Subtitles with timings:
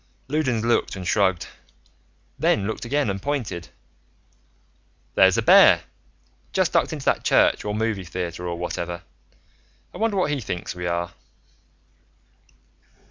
[0.29, 1.45] Loudons looked and shrugged,
[2.39, 3.69] then looked again and pointed.
[5.13, 5.83] "There's a bear.
[6.53, 9.03] Just ducked into that church or movie theater or whatever.
[9.93, 11.11] I wonder what he thinks we are."